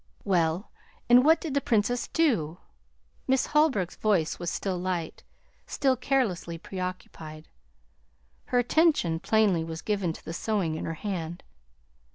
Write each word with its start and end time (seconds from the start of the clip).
"Well, 0.23 0.71
and 1.09 1.23
what 1.23 1.39
did 1.39 1.53
the 1.53 1.61
Princess 1.61 2.07
do?" 2.07 2.57
Miss 3.27 3.45
Holbrook's 3.45 3.95
voice 3.97 4.39
was 4.39 4.49
still 4.49 4.79
light, 4.79 5.23
still 5.67 5.95
carelessly 5.95 6.57
preoccupied. 6.57 7.47
Her 8.45 8.57
attention, 8.57 9.19
plainly, 9.19 9.63
was 9.63 9.83
given 9.83 10.11
to 10.13 10.25
the 10.25 10.33
sewing 10.33 10.73
in 10.73 10.85
her 10.85 10.95
hand. 10.95 11.43